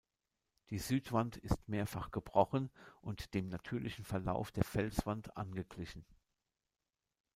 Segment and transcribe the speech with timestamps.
[0.71, 6.07] Die Südwand ist mehrfach gebrochen und dem natürlichen Verlauf der Felswand angeglichen.